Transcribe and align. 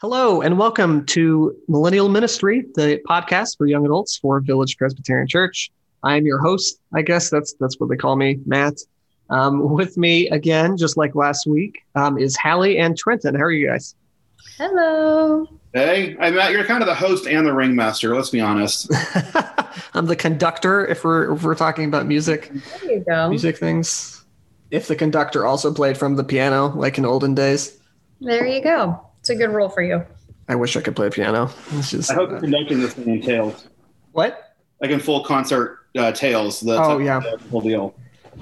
Hello, 0.00 0.40
and 0.42 0.58
welcome 0.58 1.04
to 1.06 1.56
Millennial 1.66 2.08
Ministry, 2.08 2.64
the 2.76 3.00
podcast 3.08 3.56
for 3.58 3.66
young 3.66 3.84
adults 3.84 4.16
for 4.16 4.38
Village 4.40 4.76
Presbyterian 4.78 5.26
Church. 5.26 5.72
I 6.04 6.16
am 6.16 6.24
your 6.24 6.38
host. 6.38 6.80
I 6.94 7.02
guess 7.02 7.30
that's 7.30 7.54
that's 7.54 7.80
what 7.80 7.90
they 7.90 7.96
call 7.96 8.14
me, 8.14 8.38
Matt. 8.46 8.74
Um, 9.30 9.68
with 9.74 9.96
me 9.98 10.28
again, 10.30 10.76
just 10.76 10.96
like 10.96 11.14
last 11.16 11.46
week, 11.48 11.80
um, 11.96 12.16
is 12.16 12.36
Hallie 12.36 12.78
and 12.78 12.96
Trenton. 12.96 13.34
How 13.34 13.42
are 13.42 13.50
you 13.50 13.66
guys? 13.66 13.96
Hello. 14.56 15.48
Hey, 15.74 16.16
I'm 16.20 16.36
Matt. 16.36 16.52
You're 16.52 16.64
kind 16.64 16.80
of 16.82 16.86
the 16.86 16.94
host 16.94 17.26
and 17.26 17.44
the 17.44 17.52
ringmaster. 17.52 18.14
Let's 18.14 18.30
be 18.30 18.40
honest. 18.40 18.88
I'm 19.94 20.06
the 20.06 20.16
conductor. 20.16 20.86
If 20.86 21.02
we're 21.02 21.34
if 21.34 21.42
we're 21.42 21.56
talking 21.56 21.86
about 21.86 22.06
music, 22.06 22.52
There 22.82 22.92
you 22.92 23.00
go. 23.00 23.28
music 23.28 23.58
things. 23.58 24.24
If 24.70 24.86
the 24.86 24.94
conductor 24.94 25.44
also 25.44 25.74
played 25.74 25.98
from 25.98 26.14
the 26.14 26.24
piano, 26.24 26.68
like 26.68 26.98
in 26.98 27.04
olden 27.04 27.34
days, 27.34 27.76
There 28.20 28.46
you 28.46 28.62
go. 28.62 29.04
It's 29.28 29.38
a 29.38 29.46
good 29.46 29.52
role 29.52 29.68
for 29.68 29.82
you. 29.82 30.06
I 30.48 30.54
wish 30.54 30.74
I 30.74 30.80
could 30.80 30.96
play 30.96 31.10
piano. 31.10 31.50
It's 31.72 31.90
just 31.90 32.10
I 32.10 32.14
hope 32.14 32.30
you're 32.30 32.40
conducting 32.40 32.80
this 32.80 32.94
thing 32.94 33.16
in 33.16 33.20
tails, 33.20 33.68
what? 34.12 34.56
like 34.80 34.90
in 34.90 35.00
full 35.00 35.22
concert 35.22 35.80
uh, 35.98 36.12
tails. 36.12 36.60
The 36.60 36.82
Oh, 36.82 36.96
yeah. 36.96 37.20
the 37.20 37.36
whole 37.50 37.60
deal. 37.60 37.94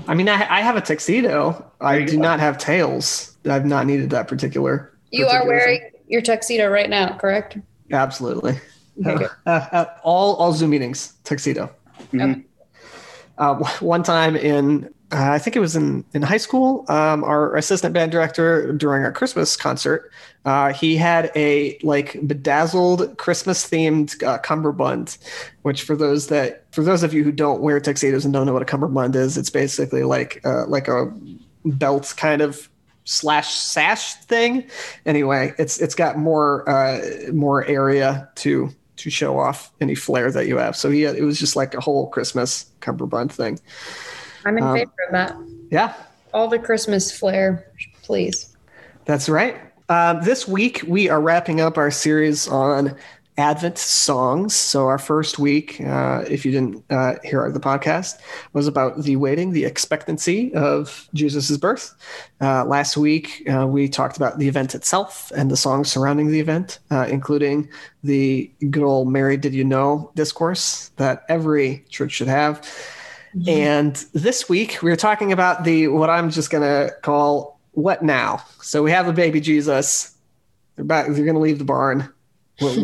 I 0.07 0.15
mean, 0.15 0.29
I, 0.29 0.35
I 0.35 0.61
have 0.61 0.77
a 0.77 0.81
tuxedo. 0.81 1.73
I 1.81 2.05
do 2.05 2.19
go. 2.19 2.23
not 2.23 2.39
have 2.39 2.57
tails. 2.57 3.37
I've 3.51 3.67
not 3.67 3.85
needed 3.85 4.11
that 4.11 4.29
particular. 4.29 4.97
You 5.11 5.25
are 5.27 5.41
particular 5.41 5.57
wearing 5.57 5.91
your 6.07 6.23
tuxedo 6.23 6.69
right 6.69 6.89
now, 6.89 7.17
correct? 7.17 7.59
absolutely. 7.91 8.61
Okay, 9.05 9.17
good. 9.19 9.31
Uh, 9.47 9.67
uh, 9.73 9.85
all 10.05 10.37
all 10.37 10.53
Zoom 10.53 10.71
meetings 10.71 11.15
tuxedo. 11.25 11.75
Mhm. 12.13 12.45
Uh, 13.39 13.55
one 13.81 14.05
time 14.05 14.37
in 14.37 14.89
uh, 15.13 15.31
I 15.31 15.39
think 15.39 15.55
it 15.55 15.61
was 15.61 15.77
in 15.77 16.05
in 16.15 16.23
high 16.23 16.37
school, 16.37 16.85
um, 16.89 17.23
our 17.23 17.55
assistant 17.57 17.95
band 17.95 18.11
director 18.11 18.73
during 18.73 19.05
our 19.05 19.13
Christmas 19.13 19.57
concert, 19.57 20.11
uh, 20.47 20.73
he 20.73 20.97
had 20.97 21.31
a 21.37 21.79
like 21.83 22.17
bedazzled 22.27 23.19
Christmas 23.19 23.69
themed 23.69 24.23
uh, 24.23 24.39
cummerbund, 24.39 25.19
which 25.63 25.83
for 25.83 25.95
those 25.97 26.29
that 26.29 26.65
for 26.73 26.83
those 26.83 27.03
of 27.03 27.13
you 27.13 27.23
who 27.25 27.33
don't 27.33 27.61
wear 27.61 27.81
tuxedos 27.81 28.25
and 28.25 28.33
don't 28.33 28.47
know 28.47 28.53
what 28.55 28.63
a 28.63 28.67
cummerbund 28.67 29.15
is, 29.17 29.37
it's 29.37 29.51
basically 29.51 30.05
like 30.05 30.41
uh, 30.47 30.65
like 30.67 30.89
a 30.89 31.13
belt 31.65 32.15
kind 32.17 32.41
of 32.41 32.71
slash 33.05 33.53
sash 33.55 34.15
thing. 34.15 34.65
Anyway, 35.05 35.53
it's 35.59 35.79
it's 35.81 35.95
got 35.95 36.17
more 36.17 36.69
uh, 36.71 37.01
more 37.33 37.65
area 37.67 38.29
to 38.37 38.71
to 38.97 39.11
show 39.11 39.39
off 39.39 39.71
any 39.81 39.95
flair 39.95 40.31
that 40.31 40.47
you 40.47 40.57
have. 40.57 40.77
So 40.77 40.91
he 40.91 41.05
it 41.05 41.23
was 41.25 41.39
just 41.39 41.57
like 41.57 41.75
a 41.75 41.81
whole 41.81 42.09
Christmas 42.09 42.67
cummerbund 42.81 43.33
thing. 43.33 43.59
I'm 44.45 44.57
in 44.59 44.65
Um, 44.65 44.77
favor 44.77 44.93
of 45.09 45.13
that. 45.13 45.37
Yeah, 45.71 45.93
All 46.33 46.47
the 46.47 46.59
Christmas 46.61 47.11
flair, 47.11 47.67
please. 48.05 48.57
that's 49.05 49.29
right. 49.29 49.57
Um, 49.89 50.23
this 50.23 50.49
week 50.49 50.83
we 50.87 51.09
are 51.09 51.21
wrapping 51.21 51.61
up 51.61 51.79
our 51.79 51.91
series 51.91 52.49
on 52.49 52.97
Advent 53.39 53.79
songs. 53.79 54.55
So 54.55 54.87
our 54.87 54.99
first 54.99 55.39
week, 55.39 55.81
uh, 55.81 56.25
if 56.29 56.45
you 56.45 56.51
didn't 56.51 56.85
uh, 56.91 57.17
hear 57.23 57.51
the 57.53 57.61
podcast, 57.61 58.19
was 58.53 58.67
about 58.67 59.03
the 59.03 59.17
waiting, 59.17 59.53
the 59.53 59.65
expectancy 59.65 60.53
of 60.55 61.09
Jesus' 61.15 61.57
birth. 61.57 61.95
Uh, 62.41 62.65
last 62.65 62.97
week 62.97 63.49
uh, 63.49 63.67
we 63.67 63.89
talked 63.89 64.17
about 64.17 64.39
the 64.39 64.49
event 64.49 64.75
itself 64.75 65.31
and 65.37 65.51
the 65.51 65.57
songs 65.57 65.93
surrounding 65.93 66.29
the 66.29 66.41
event, 66.41 66.81
uh, 66.91 67.07
including 67.09 67.69
the 68.03 68.51
good 68.71 68.83
old 68.83 69.09
"Mary, 69.09 69.37
Did 69.37 69.55
You 69.55 69.65
Know" 69.65 70.11
discourse 70.17 70.91
that 70.97 71.25
every 71.29 71.85
church 71.91 72.13
should 72.13 72.29
have. 72.29 72.67
And 73.47 73.95
this 74.15 74.49
week 74.49 74.79
we're 74.83 74.97
talking 74.97 75.31
about 75.31 75.65
the 75.65 75.89
what 75.89 76.09
I'm 76.09 76.31
just 76.31 76.51
gonna 76.51 76.91
call 77.03 77.56
what 77.77 78.03
now. 78.03 78.43
So 78.63 78.83
we 78.83 78.91
have 78.91 79.07
a 79.07 79.13
baby 79.13 79.41
Jesus. 79.41 80.17
They're 80.75 80.85
back. 80.85 81.07
They're 81.09 81.25
gonna 81.25 81.39
leave 81.39 81.59
the 81.59 81.65
barn. 81.65 82.13
What, 82.59 82.79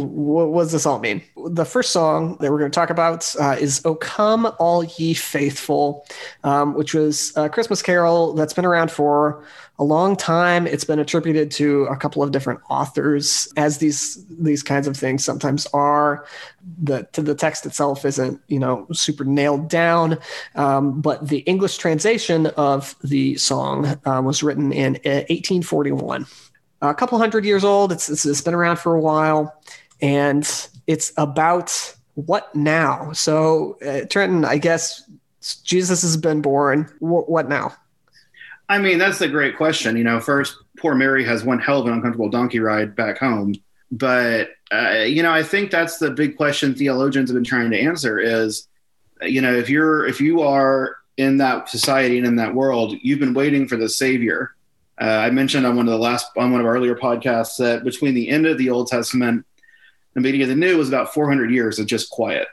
what, 0.51 0.63
does 0.65 0.73
this 0.73 0.85
all 0.85 0.99
mean? 0.99 1.23
The 1.47 1.65
first 1.65 1.93
song 1.93 2.37
that 2.41 2.51
we're 2.51 2.59
going 2.59 2.71
to 2.71 2.75
talk 2.75 2.91
about 2.91 3.35
uh, 3.41 3.57
is 3.59 3.81
"O 3.87 3.95
Come, 3.95 4.53
All 4.59 4.85
Ye 4.85 5.15
Faithful," 5.15 6.07
um, 6.45 6.75
which 6.75 6.93
was 6.93 7.33
a 7.37 7.49
Christmas 7.49 7.81
carol 7.81 8.35
that's 8.35 8.53
been 8.53 8.67
around 8.67 8.91
for 8.91 9.47
a 9.79 9.85
long 9.85 10.15
time. 10.15 10.67
It's 10.67 10.85
been 10.85 10.99
attributed 10.99 11.51
to 11.53 11.85
a 11.85 11.97
couple 11.97 12.23
of 12.23 12.33
different 12.33 12.61
authors, 12.69 13.51
as 13.57 13.79
these 13.79 14.23
these 14.29 14.63
kinds 14.63 14.87
of 14.87 14.95
things 14.95 15.25
sometimes 15.25 15.67
are. 15.73 16.27
The 16.83 17.09
to 17.13 17.23
the 17.23 17.35
text 17.35 17.65
itself 17.65 18.05
isn't 18.05 18.43
you 18.49 18.59
know 18.59 18.87
super 18.93 19.25
nailed 19.25 19.71
down, 19.71 20.19
um, 20.55 21.01
but 21.01 21.29
the 21.29 21.39
English 21.39 21.79
translation 21.79 22.49
of 22.59 22.95
the 23.03 23.37
song 23.37 23.99
uh, 24.05 24.21
was 24.21 24.43
written 24.43 24.71
in 24.71 24.97
uh, 24.97 25.25
1841 25.31 26.27
a 26.83 26.95
couple 26.95 27.17
hundred 27.17 27.45
years 27.45 27.65
old. 27.65 27.93
It's, 27.93 28.11
it's, 28.11 28.27
it's 28.27 28.41
been 28.41 28.55
around 28.55 28.77
for 28.77 28.95
a 28.95 29.01
while, 29.01 29.55
and 30.03 30.69
it's 30.87 31.13
about 31.17 31.95
what 32.15 32.55
now? 32.55 33.13
So, 33.13 33.79
uh, 33.87 34.01
Trenton, 34.11 34.45
I 34.45 34.59
guess 34.59 35.09
Jesus 35.65 36.03
has 36.03 36.17
been 36.17 36.43
born. 36.43 36.85
Wh- 36.99 37.29
what 37.29 37.49
now? 37.49 37.75
I 38.69 38.79
mean, 38.79 38.99
that's 38.99 39.21
a 39.21 39.29
great 39.29 39.57
question. 39.57 39.97
You 39.97 40.05
know, 40.05 40.21
first, 40.21 40.57
poor 40.79 40.95
Mary 40.95 41.25
has 41.25 41.45
one 41.45 41.59
hell 41.59 41.81
of 41.81 41.87
an 41.87 41.93
uncomfortable 41.93 42.29
donkey 42.29 42.59
ride 42.59 42.95
back 42.97 43.19
home. 43.19 43.55
But, 43.91 44.51
uh, 44.73 45.05
you 45.07 45.23
know, 45.23 45.33
I 45.33 45.43
think 45.43 45.71
that's 45.71 45.99
the 45.99 46.11
big 46.11 46.37
question 46.37 46.75
theologians 46.75 47.31
have 47.31 47.35
been 47.35 47.45
trying 47.45 47.71
to 47.71 47.79
answer 47.81 48.19
is, 48.19 48.67
you 49.21 49.41
know, 49.43 49.55
if 49.55 49.69
you're, 49.69 50.07
if 50.07 50.21
you 50.21 50.41
are 50.41 50.97
in 51.19 51.37
that 51.39 51.69
society 51.69 52.17
and 52.19 52.27
in 52.27 52.37
that 52.37 52.55
world, 52.55 52.95
you've 53.03 53.19
been 53.19 53.35
waiting 53.35 53.69
for 53.69 53.77
the 53.77 53.89
savior. 53.89 54.55
Uh, 55.01 55.05
I 55.05 55.31
mentioned 55.31 55.67
on 55.67 55.77
one 55.77 55.87
of 55.87 55.93
the 55.93 55.99
last, 55.99 56.27
on 56.37 56.51
one 56.51 56.61
of 56.61 56.67
our 56.67 56.75
earlier 56.75 56.95
podcasts 56.95 57.59
that 57.59 57.85
between 57.85 58.15
the 58.15 58.31
end 58.31 58.47
of 58.47 58.57
the 58.57 58.71
Old 58.71 58.89
Testament 58.89 59.45
and 60.15 60.23
beginning 60.23 60.43
of 60.43 60.49
the 60.49 60.55
New 60.55 60.79
was 60.79 60.89
about 60.89 61.15
400 61.15 61.51
years 61.51 61.79
of 61.79 61.87
just 61.87 62.11
quiet. 62.11 62.49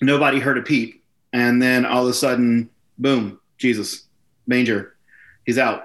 Nobody 0.00 0.38
heard 0.38 0.58
a 0.58 0.62
peep. 0.62 1.02
And 1.32 1.60
then 1.60 1.84
all 1.84 2.04
of 2.04 2.08
a 2.08 2.14
sudden, 2.14 2.70
boom, 2.98 3.40
Jesus, 3.58 4.04
manger 4.46 4.96
he's 5.46 5.58
out. 5.58 5.84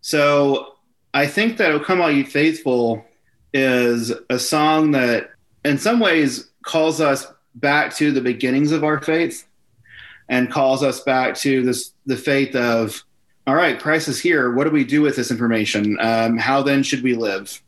So 0.00 0.76
I 1.12 1.26
think 1.26 1.58
that 1.58 1.72
"O 1.72 1.80
Come 1.80 2.00
All 2.00 2.10
Ye 2.10 2.22
Faithful" 2.22 3.04
is 3.52 4.12
a 4.30 4.38
song 4.38 4.92
that, 4.92 5.32
in 5.64 5.76
some 5.76 6.00
ways, 6.00 6.50
calls 6.62 7.00
us 7.00 7.26
back 7.56 7.94
to 7.96 8.12
the 8.12 8.20
beginnings 8.20 8.72
of 8.72 8.84
our 8.84 9.02
faith, 9.02 9.46
and 10.28 10.50
calls 10.50 10.82
us 10.82 11.00
back 11.00 11.34
to 11.34 11.62
this 11.62 11.92
the 12.06 12.16
faith 12.16 12.54
of, 12.54 13.02
all 13.46 13.56
right, 13.56 13.78
Christ 13.78 14.08
is 14.08 14.20
here. 14.20 14.54
What 14.54 14.64
do 14.64 14.70
we 14.70 14.84
do 14.84 15.02
with 15.02 15.16
this 15.16 15.30
information? 15.30 15.98
Um, 16.00 16.38
how 16.38 16.62
then 16.62 16.82
should 16.82 17.02
we 17.02 17.14
live? 17.14 17.60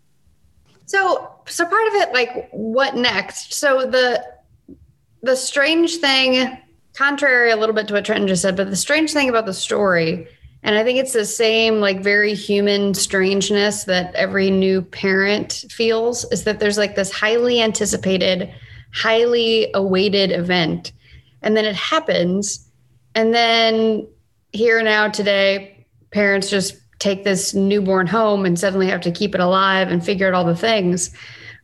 So, 0.86 1.31
so 1.46 1.64
part 1.66 1.86
of 1.88 1.94
it, 1.94 2.12
like, 2.12 2.48
what 2.52 2.94
next? 2.96 3.54
So 3.54 3.86
the 3.86 4.24
the 5.22 5.36
strange 5.36 5.96
thing, 5.96 6.58
contrary 6.94 7.52
a 7.52 7.56
little 7.56 7.74
bit 7.74 7.86
to 7.88 7.94
what 7.94 8.04
Trenton 8.04 8.26
just 8.26 8.42
said, 8.42 8.56
but 8.56 8.70
the 8.70 8.76
strange 8.76 9.12
thing 9.12 9.28
about 9.28 9.46
the 9.46 9.54
story, 9.54 10.26
and 10.64 10.76
I 10.76 10.82
think 10.82 10.98
it's 10.98 11.12
the 11.12 11.24
same, 11.24 11.80
like, 11.80 12.00
very 12.00 12.34
human 12.34 12.92
strangeness 12.94 13.84
that 13.84 14.14
every 14.14 14.50
new 14.50 14.82
parent 14.82 15.64
feels, 15.70 16.24
is 16.32 16.44
that 16.44 16.58
there's 16.58 16.78
like 16.78 16.96
this 16.96 17.12
highly 17.12 17.62
anticipated, 17.62 18.52
highly 18.92 19.70
awaited 19.74 20.32
event, 20.32 20.92
and 21.42 21.56
then 21.56 21.64
it 21.64 21.76
happens, 21.76 22.68
and 23.14 23.32
then 23.32 24.08
here 24.52 24.82
now 24.82 25.08
today, 25.08 25.86
parents 26.10 26.50
just 26.50 26.76
take 27.02 27.24
this 27.24 27.52
newborn 27.52 28.06
home 28.06 28.46
and 28.46 28.58
suddenly 28.58 28.86
have 28.86 29.00
to 29.00 29.10
keep 29.10 29.34
it 29.34 29.40
alive 29.40 29.90
and 29.90 30.04
figure 30.04 30.28
out 30.28 30.34
all 30.34 30.44
the 30.44 30.56
things. 30.56 31.10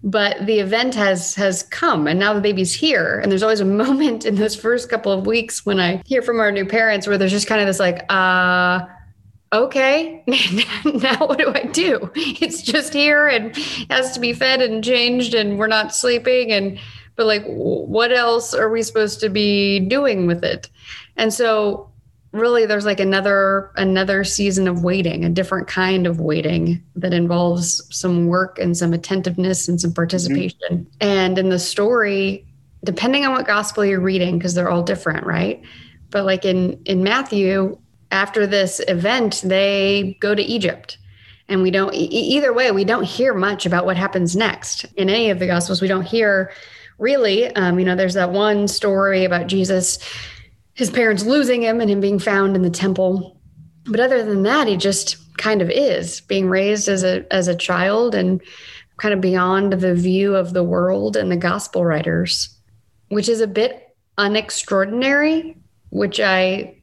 But 0.03 0.47
the 0.47 0.59
event 0.59 0.95
has 0.97 1.35
has 1.37 1.63
come 1.65 2.07
and 2.07 2.19
now 2.19 2.35
the 2.35 2.41
baby's 2.41 2.75
here. 2.75 3.21
And 3.21 3.31
there's 3.31 3.43
always 3.43 3.61
a 3.61 3.65
moment 3.85 4.27
in 4.27 4.35
those 4.35 4.57
first 4.57 4.91
couple 4.91 5.13
of 5.13 5.27
weeks 5.27 5.65
when 5.65 5.81
i 5.81 6.03
hear 6.07 6.23
from 6.23 6.41
our 6.41 6.53
new 6.53 6.67
parents 6.67 7.07
where 7.07 7.17
there's 7.17 7.31
just 7.33 7.47
kind 7.47 7.61
of 7.61 7.67
this 7.67 7.81
like 7.81 8.05
uh 8.09 8.81
okay 9.53 10.23
now 10.85 11.27
what 11.27 11.39
do 11.39 11.53
i 11.55 11.65
do? 11.73 12.11
It's 12.15 12.61
just 12.63 12.93
here 12.93 13.29
and 13.29 13.57
has 13.91 14.13
to 14.13 14.21
be 14.21 14.33
fed 14.33 14.61
and 14.61 14.83
changed 14.83 15.35
and 15.35 15.59
we're 15.59 15.69
not 15.69 15.95
sleeping. 15.95 16.53
And 16.53 16.79
but 17.17 17.27
like 17.27 17.45
what 17.47 18.13
else 18.13 18.55
are 18.55 18.71
we 18.71 18.83
supposed 18.83 19.21
to 19.21 19.29
be 19.29 19.81
doing 19.81 20.27
with 20.27 20.45
it? 20.45 20.69
And 21.17 21.33
so 21.33 21.91
really 22.33 22.67
there's 22.67 22.85
like 22.85 23.01
another 23.01 23.71
another 23.77 24.23
season 24.23 24.69
of 24.69 24.85
waiting 24.85 25.25
a 25.25 25.31
different 25.31 25.67
kind 25.67 26.07
of 26.07 26.21
waiting 26.21 26.83
that 26.95 27.15
involves 27.15 27.83
some 27.91 28.27
work 28.27 28.59
and 28.59 28.77
some 28.77 28.93
attentiveness 28.93 29.69
and 29.69 29.81
some 29.81 29.93
participation. 29.93 30.87
And 31.01 31.39
in 31.39 31.49
the 31.49 31.59
story 31.59 32.45
depending 32.85 33.25
on 33.25 33.33
what 33.33 33.47
gospel 33.47 33.85
you're 33.85 33.99
reading 33.99 34.39
because 34.39 34.55
they're 34.55 34.71
all 34.71 34.83
different 34.83 35.27
right? 35.27 35.63
But 36.11 36.25
like 36.25 36.45
in 36.45 36.81
in 36.85 37.03
matthew 37.03 37.79
after 38.11 38.47
this 38.47 38.81
event 38.89 39.43
they 39.45 40.17
go 40.21 40.35
to 40.35 40.43
egypt. 40.43 40.99
And 41.51 41.63
we 41.63 41.71
don't 41.71 41.95
e- 41.95 42.09
either 42.09 42.53
way 42.53 42.71
we 42.73 42.85
don't 42.85 43.05
hear 43.05 43.33
much 43.33 43.65
about 43.65 43.87
what 43.87 43.97
happens 43.97 44.37
next 44.37 44.85
in 44.97 45.09
any 45.09 45.31
of 45.31 45.39
the 45.39 45.47
gospels. 45.47 45.81
We 45.81 45.89
don't 45.89 46.03
hear 46.03 46.53
really 46.99 47.47
um, 47.55 47.79
you 47.79 47.85
know 47.85 47.95
there's 47.95 48.15
that 48.15 48.33
one 48.33 48.67
story 48.67 49.25
about 49.25 49.47
jesus 49.47 49.99
his 50.79 50.91
parents 50.91 51.25
losing 51.25 51.63
him 51.63 51.81
and 51.81 51.91
him 51.91 52.01
being 52.01 52.21
found 52.21 52.55
in 52.55 52.63
the 52.63 52.71
temple. 52.71 53.37
But 53.87 53.99
other 53.99 54.23
than 54.25 54.45
that, 54.45 54.69
he 54.69 54.77
just 54.77 55.17
kind 55.37 55.61
of 55.61 55.69
is 55.71 56.21
being 56.21 56.49
raised 56.49 56.89
as 56.89 57.03
a 57.03 57.27
as 57.33 57.49
a 57.49 57.57
child 57.57 58.15
and 58.15 58.41
kind 58.97 59.13
of 59.13 59.21
beyond 59.21 59.73
the 59.73 59.95
view 59.95 60.37
of 60.37 60.53
the 60.53 60.63
world 60.63 61.17
and 61.17 61.33
the 61.33 61.37
gospel 61.37 61.85
writers, 61.85 62.57
which 63.09 63.29
is 63.29 63.41
a 63.41 63.49
bit 63.49 63.89
unextraordinary, 64.19 65.57
which 65.91 66.21
I 66.21 66.77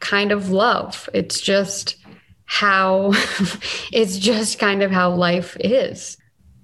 kind 0.00 0.32
of 0.32 0.50
love. 0.50 1.08
It's 1.14 1.40
just 1.40 1.96
how 2.44 3.12
it's 3.92 4.18
just 4.18 4.58
kind 4.58 4.82
of 4.82 4.90
how 4.90 5.14
life 5.14 5.56
is. 5.60 6.16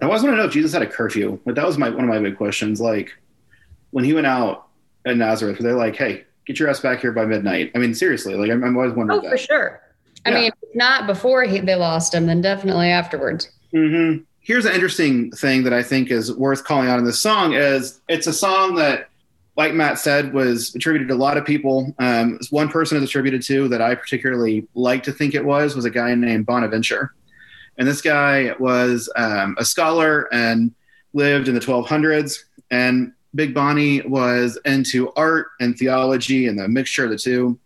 I 0.02 0.06
always 0.06 0.24
want 0.24 0.32
to 0.32 0.38
know 0.38 0.46
if 0.46 0.52
Jesus 0.52 0.72
had 0.72 0.82
a 0.82 0.88
curfew. 0.88 1.38
But 1.46 1.54
that 1.54 1.66
was 1.66 1.78
my 1.78 1.88
one 1.88 2.02
of 2.02 2.10
my 2.10 2.18
big 2.18 2.36
questions. 2.36 2.80
Like 2.80 3.12
when 3.92 4.02
he 4.02 4.12
went 4.12 4.26
out 4.26 4.66
in 5.04 5.18
Nazareth, 5.18 5.58
were 5.58 5.62
they 5.62 5.72
like, 5.72 5.94
"Hey, 5.94 6.24
get 6.46 6.58
your 6.58 6.68
ass 6.68 6.80
back 6.80 7.00
here 7.00 7.12
by 7.12 7.24
midnight"? 7.24 7.72
I 7.74 7.78
mean, 7.78 7.94
seriously, 7.94 8.34
like 8.34 8.50
I'm, 8.50 8.62
I'm 8.64 8.76
always 8.76 8.92
wondering. 8.92 9.20
Oh, 9.20 9.22
that. 9.22 9.30
for 9.30 9.38
sure. 9.38 9.80
I 10.26 10.30
mean, 10.30 10.52
not 10.74 11.06
before 11.06 11.42
he, 11.44 11.60
they 11.60 11.74
lost 11.74 12.14
him, 12.14 12.26
then 12.26 12.40
definitely 12.40 12.88
afterwards. 12.88 13.50
hmm 13.72 14.18
Here's 14.40 14.66
an 14.66 14.74
interesting 14.74 15.30
thing 15.30 15.64
that 15.64 15.72
I 15.72 15.82
think 15.82 16.10
is 16.10 16.34
worth 16.34 16.64
calling 16.64 16.88
out 16.88 16.98
in 16.98 17.06
this 17.06 17.18
song 17.18 17.54
is 17.54 18.00
it's 18.08 18.26
a 18.26 18.32
song 18.32 18.74
that, 18.74 19.08
like 19.56 19.72
Matt 19.72 19.98
said, 19.98 20.34
was 20.34 20.74
attributed 20.74 21.08
to 21.08 21.14
a 21.14 21.16
lot 21.16 21.38
of 21.38 21.46
people. 21.46 21.94
Um, 21.98 22.38
one 22.50 22.68
person 22.68 22.98
is 22.98 23.04
attributed 23.04 23.40
to 23.44 23.68
that 23.68 23.80
I 23.80 23.94
particularly 23.94 24.68
like 24.74 25.02
to 25.04 25.12
think 25.12 25.34
it 25.34 25.42
was 25.44 25.74
was 25.74 25.86
a 25.86 25.90
guy 25.90 26.14
named 26.14 26.44
Bonaventure, 26.44 27.14
and 27.78 27.88
this 27.88 28.02
guy 28.02 28.54
was 28.58 29.10
um, 29.16 29.56
a 29.58 29.64
scholar 29.64 30.28
and 30.32 30.74
lived 31.14 31.48
in 31.48 31.54
the 31.54 31.60
1200s. 31.60 32.40
And 32.70 33.12
Big 33.34 33.54
Bonnie 33.54 34.00
was 34.02 34.58
into 34.64 35.12
art 35.14 35.48
and 35.60 35.76
theology 35.76 36.46
and 36.46 36.58
the 36.58 36.68
mixture 36.68 37.04
of 37.04 37.10
the 37.10 37.18
two, 37.18 37.58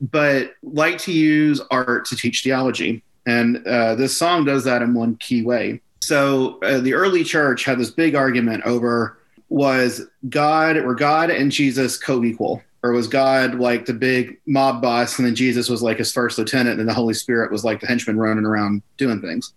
but 0.00 0.54
liked 0.62 1.04
to 1.04 1.12
use 1.12 1.60
art 1.70 2.06
to 2.06 2.16
teach 2.16 2.42
theology. 2.42 3.02
And 3.26 3.66
uh, 3.66 3.94
this 3.94 4.16
song 4.16 4.44
does 4.44 4.64
that 4.64 4.80
in 4.80 4.94
one 4.94 5.16
key 5.16 5.42
way. 5.42 5.80
So 6.00 6.58
uh, 6.62 6.78
the 6.78 6.94
early 6.94 7.24
church 7.24 7.64
had 7.64 7.78
this 7.78 7.90
big 7.90 8.14
argument 8.14 8.64
over 8.64 9.18
was 9.50 10.06
God 10.28 10.82
were 10.84 10.94
God 10.94 11.30
and 11.30 11.50
Jesus 11.50 11.98
co-equal, 11.98 12.62
or 12.82 12.92
was 12.92 13.08
God 13.08 13.56
like 13.56 13.86
the 13.86 13.94
big 13.94 14.40
mob 14.46 14.80
boss, 14.80 15.18
and 15.18 15.26
then 15.26 15.34
Jesus 15.34 15.68
was 15.68 15.82
like 15.82 15.98
his 15.98 16.12
first 16.12 16.38
lieutenant, 16.38 16.80
and 16.80 16.88
the 16.88 16.94
Holy 16.94 17.14
Spirit 17.14 17.50
was 17.50 17.64
like 17.64 17.80
the 17.80 17.86
henchman 17.86 18.18
running 18.18 18.44
around 18.44 18.82
doing 18.96 19.20
things. 19.20 19.52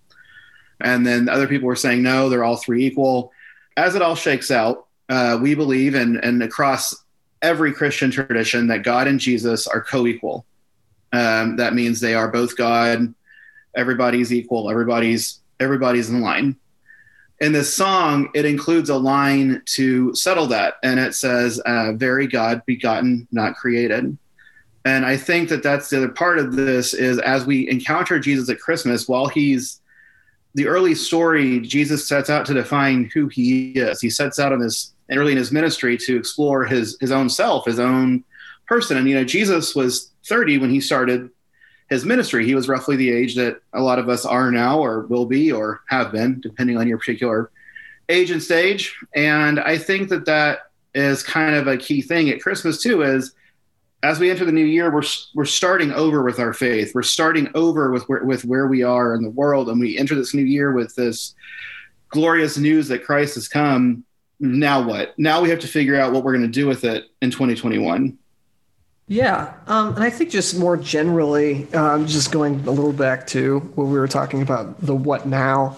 And 0.81 1.06
then 1.06 1.30
other 1.30 1.48
people 1.48 1.68
were 1.68 1.75
saying 1.75 2.01
no, 2.01 2.30
they're 2.30 2.44
all 2.44 2.57
three 2.57 2.86
equal. 2.86 3.31
As 3.77 3.95
it 3.95 4.01
all 4.01 4.16
shakes 4.16 4.51
out, 4.51 4.88
uh, 5.12 5.38
we 5.42 5.54
believe, 5.54 5.94
and 5.94 6.16
and 6.24 6.42
across 6.42 6.96
every 7.42 7.74
Christian 7.74 8.10
tradition, 8.10 8.68
that 8.68 8.84
God 8.84 9.08
and 9.08 9.19
Jesus 9.19 9.68
are 9.68 9.81
co-equal. 9.81 10.46
Um, 11.12 11.58
that 11.58 11.74
means 11.74 12.00
they 12.00 12.16
are 12.16 12.30
both 12.30 12.56
God. 12.56 13.13
Everybody's 13.75 14.31
equal. 14.31 14.72
Everybody's 14.72 15.42
everybody's 15.60 16.10
in 16.10 16.22
line. 16.22 16.56
In 17.42 17.52
this 17.52 17.74
song, 17.74 18.30
it 18.34 18.46
includes 18.46 18.90
a 18.90 18.96
line 18.96 19.62
to 19.75 20.16
settle 20.16 20.48
that, 20.48 20.75
and 20.81 20.98
it 20.98 21.13
says, 21.13 21.60
uh, 21.66 21.92
"Very 21.92 22.25
God 22.25 22.62
begotten, 22.66 23.28
not 23.31 23.56
created." 23.56 24.18
And 24.86 25.06
I 25.06 25.18
think 25.18 25.50
that 25.50 25.62
that's 25.62 25.90
the 25.90 25.98
other 25.98 26.10
part 26.10 26.40
of 26.40 26.56
this 26.56 26.94
is 26.94 27.19
as 27.19 27.46
we 27.46 27.69
encounter 27.69 28.18
Jesus 28.18 28.50
at 28.50 28.60
Christmas, 28.60 29.10
while 29.10 29.28
he's 29.28 29.81
the 30.53 30.68
early 30.68 30.95
story, 30.95 31.59
Jesus 31.59 32.07
sets 32.07 32.30
out 32.30 32.45
to 32.48 32.53
define 32.53 33.09
who 33.13 33.27
he 33.27 33.71
is. 33.71 34.01
He 34.01 34.09
sets 34.09 34.39
out 34.39 34.51
in 34.51 34.59
his 34.59 34.94
early 35.12 35.33
in 35.33 35.38
his 35.38 35.51
ministry 35.51 35.98
to 35.98 36.18
explore 36.18 36.65
his 36.65 36.98
his 37.00 37.12
own 37.12 37.30
self, 37.30 37.65
his 37.65 37.80
own 37.80 38.24
person. 38.68 38.98
And 38.98 39.07
you 39.07 39.15
know, 39.15 39.24
Jesus 39.24 39.75
was 39.75 40.12
30 40.25 40.59
when 40.59 40.69
he 40.69 40.80
started 40.80 41.30
his 41.89 42.06
ministry. 42.06 42.45
He 42.45 42.56
was 42.56 42.69
roughly 42.69 42.95
the 42.95 43.12
age 43.12 43.36
that 43.36 43.62
a 43.74 43.81
lot 43.81 44.00
of 44.00 44.09
us 44.09 44.25
are 44.25 44.50
now, 44.51 44.80
or 44.80 45.01
will 45.07 45.25
be, 45.25 45.51
or 45.51 45.81
have 45.88 46.12
been, 46.12 46.39
depending 46.39 46.77
on 46.77 46.88
your 46.88 46.98
particular 46.98 47.51
age 48.07 48.31
and 48.31 48.42
stage. 48.42 48.95
And 49.13 49.59
I 49.59 49.77
think 49.77 50.09
that 50.09 50.25
that 50.25 50.71
is 50.94 51.24
kind 51.24 51.56
of 51.56 51.68
a 51.68 51.77
key 51.77 52.01
thing 52.01 52.30
at 52.30 52.42
Christmas 52.42 52.81
too. 52.81 53.03
Is 53.03 53.33
as 54.03 54.19
we 54.19 54.30
enter 54.30 54.45
the 54.45 54.51
new 54.51 54.65
year, 54.65 54.92
we're 54.92 55.03
we're 55.36 55.45
starting 55.45 55.92
over 55.92 56.24
with 56.24 56.39
our 56.39 56.53
faith. 56.53 56.94
We're 56.95 57.03
starting 57.03 57.50
over 57.53 57.92
with 57.92 58.03
where, 58.09 58.24
with 58.24 58.45
where 58.45 58.68
we 58.68 58.83
are 58.83 59.13
in 59.13 59.21
the 59.21 59.30
world, 59.30 59.69
and 59.69 59.80
we 59.80 59.98
enter 59.98 60.15
this 60.15 60.33
new 60.33 60.44
year 60.44 60.71
with 60.71 60.95
this 60.95 61.36
glorious 62.09 62.57
news 62.57 62.88
that 62.88 63.06
Christ 63.06 63.36
has 63.36 63.48
come. 63.48 64.03
Now 64.39 64.81
what? 64.81 65.18
Now 65.19 65.42
we 65.42 65.50
have 65.50 65.59
to 65.59 65.68
figure 65.68 66.00
out 66.00 66.13
what 66.13 66.24
we're 66.24 66.33
going 66.33 66.45
to 66.45 66.51
do 66.51 66.68
with 66.68 66.83
it 66.83 67.06
in 67.21 67.30
2021. 67.30 68.18
Yeah, 69.07 69.53
um, 69.68 69.95
and 69.95 70.03
I 70.03 70.09
think 70.09 70.30
just 70.30 70.57
more 70.57 70.77
generally, 70.77 71.71
um, 71.74 72.07
just 72.07 72.31
going 72.31 72.56
a 72.65 72.71
little 72.71 72.94
back 72.94 73.27
to 73.27 73.59
what 73.75 73.86
we 73.86 74.00
were 74.00 74.07
talking 74.07 74.42
about, 74.42 74.80
the 74.81 74.95
what 74.95 75.27
now. 75.27 75.75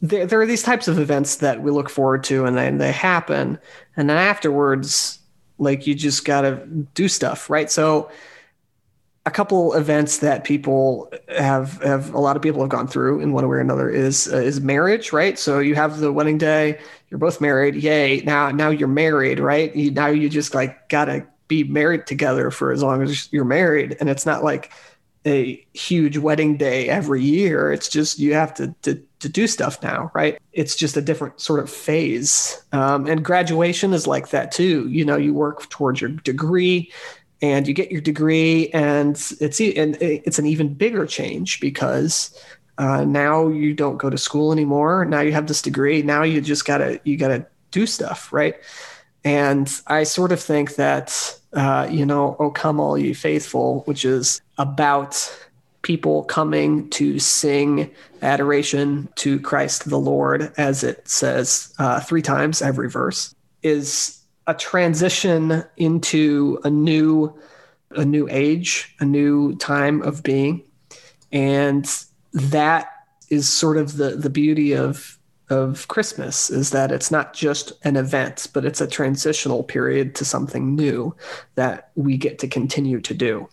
There, 0.00 0.26
there 0.26 0.40
are 0.40 0.46
these 0.46 0.62
types 0.62 0.88
of 0.88 0.98
events 0.98 1.36
that 1.36 1.62
we 1.62 1.70
look 1.70 1.90
forward 1.90 2.24
to, 2.24 2.46
and 2.46 2.56
then 2.56 2.78
they 2.78 2.92
happen, 2.92 3.58
and 3.96 4.08
then 4.08 4.16
afterwards, 4.16 5.18
like 5.58 5.86
you 5.86 5.94
just 5.94 6.24
gotta 6.24 6.66
do 6.94 7.08
stuff, 7.08 7.50
right? 7.50 7.70
So, 7.70 8.10
a 9.24 9.30
couple 9.30 9.72
events 9.74 10.18
that 10.18 10.42
people 10.42 11.12
have 11.28 11.80
have 11.82 12.12
a 12.12 12.18
lot 12.18 12.34
of 12.34 12.42
people 12.42 12.60
have 12.60 12.70
gone 12.70 12.88
through 12.88 13.20
in 13.20 13.32
one 13.32 13.48
way 13.48 13.56
or 13.56 13.60
another 13.60 13.88
is 13.88 14.32
uh, 14.32 14.36
is 14.36 14.60
marriage, 14.60 15.12
right? 15.12 15.38
So 15.38 15.60
you 15.60 15.74
have 15.76 15.98
the 16.00 16.12
wedding 16.12 16.38
day, 16.38 16.80
you're 17.08 17.18
both 17.18 17.40
married, 17.40 17.76
yay! 17.76 18.22
Now 18.22 18.50
now 18.50 18.70
you're 18.70 18.88
married, 18.88 19.38
right? 19.38 19.74
You, 19.76 19.92
now 19.92 20.08
you 20.08 20.28
just 20.28 20.54
like 20.54 20.88
gotta 20.88 21.24
be 21.46 21.62
married 21.64 22.06
together 22.06 22.50
for 22.50 22.72
as 22.72 22.82
long 22.82 23.02
as 23.02 23.32
you're 23.32 23.44
married, 23.44 23.96
and 24.00 24.08
it's 24.08 24.26
not 24.26 24.42
like 24.42 24.72
a 25.26 25.64
huge 25.72 26.18
wedding 26.18 26.56
day 26.56 26.88
every 26.88 27.22
year. 27.22 27.72
It's 27.72 27.88
just 27.88 28.18
you 28.18 28.34
have 28.34 28.54
to 28.54 28.74
to, 28.82 29.02
to 29.20 29.28
do 29.28 29.46
stuff 29.46 29.82
now, 29.82 30.10
right? 30.14 30.38
It's 30.52 30.74
just 30.74 30.96
a 30.96 31.02
different 31.02 31.40
sort 31.40 31.60
of 31.60 31.70
phase. 31.70 32.62
Um, 32.72 33.06
and 33.06 33.24
graduation 33.24 33.92
is 33.92 34.06
like 34.06 34.30
that 34.30 34.52
too. 34.52 34.88
You 34.88 35.04
know, 35.04 35.16
you 35.16 35.32
work 35.32 35.68
towards 35.68 36.00
your 36.00 36.10
degree 36.10 36.92
and 37.42 37.66
you 37.66 37.74
get 37.74 37.90
your 37.90 38.00
degree 38.00 38.68
and 38.68 39.16
it's 39.40 39.60
and 39.60 39.96
it's 40.00 40.38
an 40.38 40.46
even 40.46 40.72
bigger 40.72 41.04
change 41.04 41.60
because 41.60 42.36
uh, 42.78 43.04
now 43.04 43.48
you 43.48 43.74
don't 43.74 43.98
go 43.98 44.08
to 44.08 44.16
school 44.16 44.52
anymore 44.52 45.04
now 45.04 45.20
you 45.20 45.32
have 45.32 45.48
this 45.48 45.60
degree 45.60 46.00
now 46.00 46.22
you 46.22 46.40
just 46.40 46.64
gotta 46.64 47.00
you 47.04 47.16
gotta 47.16 47.44
do 47.70 47.84
stuff 47.84 48.32
right 48.32 48.56
and 49.24 49.80
i 49.88 50.04
sort 50.04 50.32
of 50.32 50.40
think 50.40 50.76
that 50.76 51.36
uh, 51.54 51.86
you 51.90 52.06
know 52.06 52.36
oh 52.38 52.50
come 52.50 52.80
all 52.80 52.96
ye 52.96 53.12
faithful 53.12 53.80
which 53.82 54.04
is 54.04 54.40
about 54.58 55.38
people 55.82 56.22
coming 56.24 56.88
to 56.90 57.18
sing 57.18 57.90
adoration 58.22 59.08
to 59.16 59.40
christ 59.40 59.88
the 59.88 59.98
lord 59.98 60.52
as 60.56 60.84
it 60.84 61.06
says 61.08 61.74
uh, 61.78 62.00
three 62.00 62.22
times 62.22 62.62
every 62.62 62.88
verse 62.88 63.34
is 63.62 64.20
a 64.46 64.54
transition 64.54 65.64
into 65.76 66.58
a 66.64 66.70
new 66.70 67.36
a 67.96 68.04
new 68.04 68.28
age, 68.30 68.94
a 69.00 69.04
new 69.04 69.54
time 69.56 70.02
of 70.02 70.22
being. 70.22 70.62
And 71.30 71.88
that 72.32 72.88
is 73.30 73.48
sort 73.48 73.76
of 73.76 73.96
the 73.96 74.10
the 74.10 74.30
beauty 74.30 74.74
of 74.74 75.18
of 75.52 75.86
Christmas 75.88 76.50
is 76.50 76.70
that 76.70 76.90
it's 76.90 77.10
not 77.10 77.34
just 77.34 77.72
an 77.84 77.96
event, 77.96 78.48
but 78.52 78.64
it's 78.64 78.80
a 78.80 78.86
transitional 78.86 79.62
period 79.62 80.14
to 80.16 80.24
something 80.24 80.74
new 80.74 81.14
that 81.54 81.90
we 81.94 82.16
get 82.16 82.40
to 82.40 82.48
continue 82.48 83.00
to 83.02 83.14
do. 83.14 83.48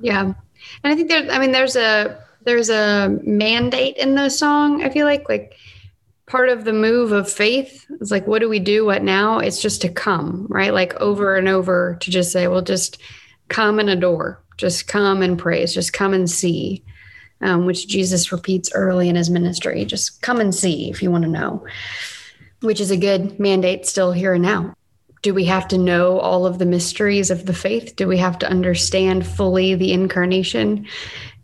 Yeah. 0.00 0.22
And 0.22 0.34
I 0.82 0.96
think 0.96 1.08
there 1.08 1.30
I 1.30 1.38
mean 1.38 1.52
there's 1.52 1.76
a 1.76 2.20
there's 2.42 2.70
a 2.70 3.18
mandate 3.22 3.96
in 3.96 4.14
the 4.14 4.28
song, 4.28 4.82
I 4.82 4.90
feel 4.90 5.06
like 5.06 5.28
like 5.28 5.56
part 6.26 6.48
of 6.48 6.64
the 6.64 6.72
move 6.72 7.12
of 7.12 7.30
faith 7.30 7.86
is 8.00 8.10
like 8.10 8.26
what 8.26 8.40
do 8.40 8.48
we 8.48 8.58
do 8.58 8.84
what 8.84 9.02
now 9.02 9.38
it's 9.38 9.62
just 9.62 9.80
to 9.80 9.88
come 9.88 10.46
right 10.50 10.74
like 10.74 10.92
over 10.96 11.36
and 11.36 11.46
over 11.46 11.96
to 12.00 12.10
just 12.10 12.32
say 12.32 12.48
well 12.48 12.62
just 12.62 12.98
come 13.48 13.78
and 13.78 13.88
adore 13.88 14.42
just 14.56 14.88
come 14.88 15.22
and 15.22 15.38
praise 15.38 15.72
just 15.72 15.92
come 15.92 16.12
and 16.12 16.28
see 16.28 16.84
um, 17.40 17.66
which 17.66 17.88
jesus 17.88 18.32
repeats 18.32 18.70
early 18.74 19.08
in 19.08 19.16
his 19.16 19.30
ministry. 19.30 19.84
Just 19.84 20.22
come 20.22 20.40
and 20.40 20.54
see 20.54 20.90
if 20.90 21.02
you 21.02 21.10
want 21.10 21.24
to 21.24 21.30
know 21.30 21.64
which 22.60 22.80
is 22.80 22.90
a 22.90 22.96
good 22.96 23.38
mandate 23.38 23.86
still 23.86 24.12
here 24.12 24.34
and 24.34 24.42
now. 24.42 24.74
Do 25.22 25.34
we 25.34 25.44
have 25.44 25.66
to 25.68 25.78
know 25.78 26.18
all 26.20 26.46
of 26.46 26.58
the 26.58 26.66
mysteries 26.66 27.30
of 27.30 27.46
the 27.46 27.54
faith? 27.54 27.96
Do 27.96 28.06
we 28.06 28.18
have 28.18 28.38
to 28.40 28.48
understand 28.48 29.26
fully 29.26 29.74
the 29.74 29.92
incarnation? 29.92 30.86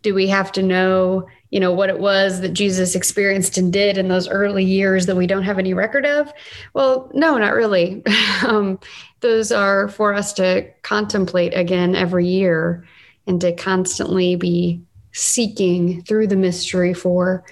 Do 0.03 0.15
we 0.15 0.29
have 0.29 0.53
to 0.53 0.63
know 0.63 1.29
you 1.51 1.61
know 1.61 1.73
what 1.73 1.91
it 1.91 1.99
was 1.99 2.41
that 2.41 2.55
jesus 2.55 2.95
experienced 2.95 3.59
and 3.59 3.71
did 3.71 3.99
in 3.99 4.09
those 4.09 4.27
early 4.27 4.65
years 4.65 5.05
that 5.05 5.17
we 5.17 5.27
don't 5.27 5.43
have 5.43 5.59
any 5.59 5.75
record 5.75 6.07
of? 6.07 6.33
Well 6.75 7.11
no 7.15 7.39
not 7.39 7.55
really. 7.55 8.03
Um, 8.45 8.81
those 9.21 9.53
are 9.53 9.87
for 9.89 10.13
us 10.15 10.33
to 10.33 10.69
contemplate 10.83 11.55
again 11.55 11.95
every 11.95 12.27
year 12.27 12.85
and 13.29 13.41
to 13.41 13.55
constantly 13.55 14.35
be 14.35 14.83
seeking 15.12 16.02
through 16.02 16.26
the 16.26 16.37
mystery 16.37 16.95
for 16.95 17.45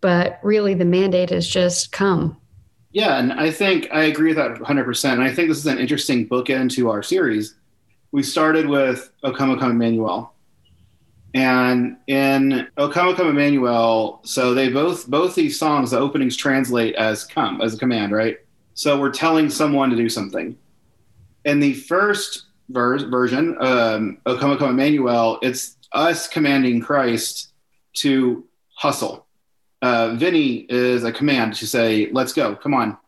but 0.00 0.40
really 0.42 0.74
the 0.74 0.84
mandate 0.84 1.32
is 1.32 1.48
just 1.48 1.92
come 1.92 2.36
Yeah, 2.92 3.18
and 3.18 3.32
I 3.32 3.50
think 3.50 3.88
I 3.92 4.04
agree 4.04 4.34
with 4.34 4.36
that 4.36 4.56
100%. 4.58 5.12
And 5.12 5.22
I 5.22 5.32
think 5.32 5.48
this 5.48 5.58
is 5.58 5.66
an 5.66 5.78
interesting 5.78 6.28
bookend 6.28 6.72
to 6.74 6.90
our 6.90 7.02
series. 7.02 7.54
We 8.12 8.22
started 8.24 8.66
with 8.66 9.10
O 9.22 9.32
Come, 9.32 9.50
O 9.50 9.56
Come 9.56 9.70
Emmanuel. 9.70 10.34
And 11.34 11.96
in 12.08 12.66
O 12.76 12.88
Come, 12.88 13.08
O 13.08 13.14
Come 13.14 13.28
Emmanuel, 13.28 14.20
so 14.24 14.52
they 14.52 14.68
both 14.68 15.06
both 15.06 15.36
these 15.36 15.56
songs, 15.56 15.92
the 15.92 15.98
openings 15.98 16.36
translate 16.36 16.96
as 16.96 17.24
come, 17.24 17.60
as 17.60 17.74
a 17.74 17.78
command, 17.78 18.12
right? 18.12 18.38
So 18.74 18.98
we're 18.98 19.12
telling 19.12 19.48
someone 19.48 19.90
to 19.90 19.96
do 19.96 20.08
something. 20.08 20.56
In 21.44 21.60
the 21.60 21.74
first 21.74 22.46
verse, 22.70 23.02
version, 23.04 23.56
um, 23.60 24.18
O 24.26 24.36
Come, 24.36 24.50
O 24.50 24.56
Come 24.56 24.70
Emmanuel, 24.70 25.38
it's 25.42 25.76
us 25.92 26.28
commanding 26.28 26.80
Christ 26.80 27.52
to 27.94 28.44
hustle. 28.74 29.26
Uh, 29.82 30.14
Veni 30.14 30.66
is 30.68 31.04
a 31.04 31.12
command 31.12 31.54
to 31.54 31.66
say, 31.66 32.08
let's 32.12 32.32
go, 32.32 32.54
come 32.54 32.74
on. 32.74 32.98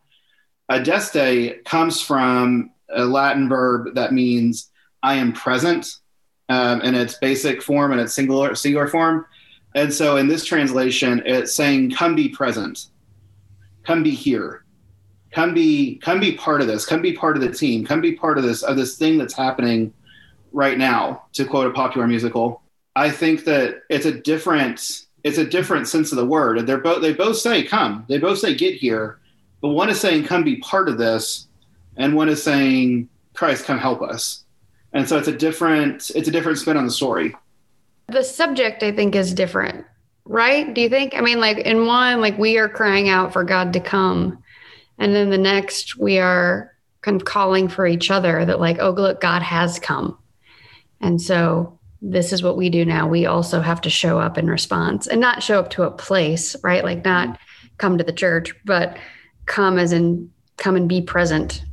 Adeste 0.69 1.63
comes 1.65 2.01
from 2.01 2.71
a 2.89 3.05
Latin 3.05 3.47
verb 3.47 3.95
that 3.95 4.13
means 4.13 4.71
I 5.03 5.15
am 5.15 5.33
present 5.33 5.97
um, 6.49 6.81
in 6.81 6.95
its 6.95 7.17
basic 7.19 7.61
form 7.61 7.91
and 7.91 8.01
its 8.01 8.13
singular 8.13 8.55
singular 8.55 8.87
form. 8.87 9.25
And 9.75 9.93
so 9.93 10.17
in 10.17 10.27
this 10.27 10.45
translation, 10.45 11.21
it's 11.25 11.53
saying, 11.53 11.91
"Come 11.91 12.15
be 12.15 12.29
present, 12.29 12.87
come 13.83 14.03
be 14.03 14.11
here, 14.11 14.65
come 15.31 15.53
be 15.53 15.97
come 15.97 16.19
be 16.19 16.33
part 16.33 16.61
of 16.61 16.67
this, 16.67 16.85
come 16.85 17.01
be 17.01 17.13
part 17.13 17.35
of 17.35 17.43
the 17.43 17.51
team, 17.51 17.85
come 17.85 18.01
be 18.01 18.13
part 18.13 18.37
of 18.37 18.43
this 18.43 18.63
of 18.63 18.77
this 18.77 18.97
thing 18.97 19.17
that's 19.17 19.33
happening 19.33 19.93
right 20.51 20.77
now." 20.77 21.23
To 21.33 21.45
quote 21.45 21.67
a 21.67 21.71
popular 21.71 22.07
musical, 22.07 22.62
I 22.95 23.09
think 23.09 23.45
that 23.45 23.83
it's 23.89 24.05
a 24.05 24.11
different 24.11 25.05
it's 25.23 25.37
a 25.37 25.45
different 25.45 25.87
sense 25.87 26.11
of 26.11 26.17
the 26.17 26.25
word. 26.25 26.57
And 26.57 26.67
They're 26.67 26.77
both 26.77 27.01
they 27.01 27.13
both 27.13 27.37
say 27.37 27.63
"come," 27.63 28.05
they 28.07 28.17
both 28.17 28.39
say 28.39 28.55
"get 28.55 28.75
here," 28.75 29.19
but 29.61 29.69
one 29.69 29.89
is 29.89 29.99
saying 29.99 30.25
"come 30.25 30.43
be 30.43 30.57
part 30.57 30.89
of 30.89 30.97
this," 30.97 31.47
and 31.97 32.15
one 32.15 32.29
is 32.29 32.43
saying 32.43 33.09
"Christ, 33.33 33.65
come 33.65 33.77
help 33.77 34.01
us." 34.01 34.43
and 34.93 35.09
so 35.09 35.17
it's 35.17 35.27
a 35.27 35.35
different 35.35 36.11
it's 36.15 36.27
a 36.27 36.31
different 36.31 36.59
spin 36.59 36.77
on 36.77 36.85
the 36.85 36.91
story. 36.91 37.35
The 38.07 38.23
subject 38.23 38.83
i 38.83 38.91
think 38.91 39.15
is 39.15 39.33
different 39.33 39.85
right? 40.25 40.73
Do 40.73 40.79
you 40.79 40.87
think? 40.87 41.15
I 41.15 41.21
mean 41.21 41.41
like 41.41 41.57
in 41.57 41.85
one 41.85 42.21
like 42.21 42.37
we 42.37 42.57
are 42.57 42.69
crying 42.69 43.09
out 43.09 43.33
for 43.33 43.43
god 43.43 43.73
to 43.73 43.79
come 43.79 44.41
and 44.97 45.13
then 45.13 45.29
the 45.29 45.37
next 45.37 45.97
we 45.97 46.19
are 46.19 46.73
kind 47.01 47.19
of 47.19 47.25
calling 47.25 47.67
for 47.67 47.85
each 47.85 48.09
other 48.09 48.45
that 48.45 48.59
like 48.59 48.77
oh 48.79 48.91
look 48.91 49.19
god 49.19 49.41
has 49.41 49.79
come. 49.79 50.17
And 51.01 51.21
so 51.21 51.72
this 52.05 52.33
is 52.33 52.43
what 52.43 52.57
we 52.57 52.69
do 52.69 52.83
now 52.83 53.07
we 53.07 53.25
also 53.25 53.61
have 53.61 53.79
to 53.79 53.89
show 53.89 54.19
up 54.19 54.37
in 54.37 54.47
response 54.47 55.07
and 55.07 55.21
not 55.21 55.41
show 55.41 55.57
up 55.57 55.69
to 55.69 55.83
a 55.83 55.91
place 55.91 56.55
right 56.63 56.83
like 56.83 57.03
not 57.05 57.39
come 57.77 57.97
to 57.97 58.03
the 58.03 58.11
church 58.11 58.53
but 58.65 58.97
come 59.45 59.79
as 59.79 59.93
in 59.93 60.29
come 60.57 60.75
and 60.75 60.89
be 60.89 61.01
present 61.01 61.63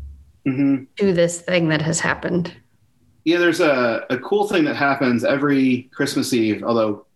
mm-hmm. 0.47 0.85
to 0.97 1.13
this 1.13 1.41
thing 1.41 1.69
that 1.69 1.83
has 1.83 1.99
happened 1.99 2.55
yeah, 3.25 3.39
there's 3.39 3.61
a, 3.61 4.07
a 4.11 4.19
cool 4.19 4.49
thing 4.49 4.65
that 4.65 4.77
happens 4.77 5.25
every 5.25 5.83
Christmas 5.93 6.33
Eve, 6.33 6.63
although 6.63 7.07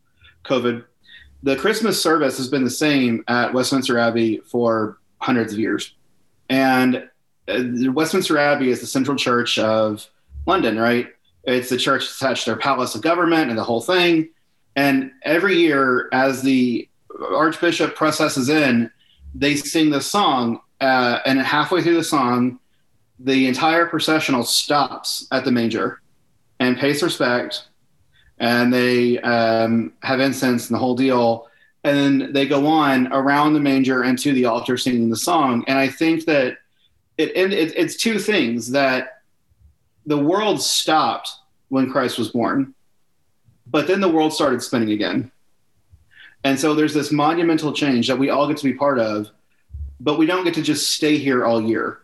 COVID. 0.44 0.84
The 1.42 1.56
Christmas 1.56 2.00
service 2.00 2.36
has 2.38 2.48
been 2.48 2.64
the 2.64 2.70
same 2.70 3.24
at 3.28 3.52
Westminster 3.52 3.98
Abbey 3.98 4.40
for 4.46 4.98
hundreds 5.18 5.52
of 5.52 5.58
years. 5.58 5.94
And 6.48 7.08
uh, 7.48 7.92
Westminster 7.92 8.38
Abbey 8.38 8.70
is 8.70 8.80
the 8.80 8.86
central 8.86 9.16
church 9.16 9.58
of 9.58 10.08
London, 10.46 10.78
right? 10.78 11.08
It's 11.46 11.68
the 11.68 11.76
church 11.76 12.10
attached 12.10 12.46
their 12.46 12.56
palace 12.56 12.94
of 12.94 13.02
government 13.02 13.50
and 13.50 13.58
the 13.58 13.64
whole 13.64 13.80
thing. 13.80 14.30
And 14.76 15.12
every 15.22 15.56
year, 15.56 16.08
as 16.12 16.42
the 16.42 16.88
Archbishop 17.20 17.94
processes 17.94 18.48
in, 18.48 18.90
they 19.34 19.56
sing 19.56 19.90
the 19.90 20.00
song. 20.00 20.60
Uh, 20.80 21.20
and 21.24 21.38
halfway 21.40 21.82
through 21.82 21.96
the 21.96 22.04
song, 22.04 22.58
the 23.18 23.46
entire 23.46 23.86
processional 23.86 24.42
stops 24.42 25.26
at 25.30 25.44
the 25.44 25.52
manger 25.52 26.00
and 26.60 26.76
pays 26.76 27.02
respect, 27.02 27.68
and 28.38 28.72
they 28.72 29.18
um, 29.20 29.92
have 30.02 30.20
incense 30.20 30.68
and 30.68 30.74
the 30.74 30.78
whole 30.78 30.96
deal. 30.96 31.48
And 31.84 31.96
then 31.96 32.32
they 32.32 32.46
go 32.46 32.66
on 32.66 33.12
around 33.12 33.52
the 33.52 33.60
manger 33.60 34.02
and 34.02 34.18
to 34.20 34.32
the 34.32 34.46
altar 34.46 34.76
singing 34.76 35.10
the 35.10 35.16
song. 35.16 35.64
And 35.68 35.78
I 35.78 35.88
think 35.88 36.24
that 36.24 36.58
it, 37.18 37.36
it, 37.36 37.52
it's 37.76 37.96
two 37.96 38.18
things 38.18 38.70
that 38.70 39.13
the 40.06 40.18
world 40.18 40.60
stopped 40.60 41.30
when 41.68 41.90
Christ 41.90 42.18
was 42.18 42.28
born, 42.28 42.74
but 43.66 43.86
then 43.86 44.00
the 44.00 44.08
world 44.08 44.32
started 44.32 44.62
spinning 44.62 44.90
again. 44.90 45.30
And 46.44 46.60
so 46.60 46.74
there's 46.74 46.94
this 46.94 47.10
monumental 47.10 47.72
change 47.72 48.06
that 48.08 48.18
we 48.18 48.30
all 48.30 48.46
get 48.46 48.58
to 48.58 48.64
be 48.64 48.74
part 48.74 48.98
of, 48.98 49.30
but 49.98 50.18
we 50.18 50.26
don't 50.26 50.44
get 50.44 50.54
to 50.54 50.62
just 50.62 50.90
stay 50.92 51.16
here 51.16 51.44
all 51.44 51.62
year 51.62 52.00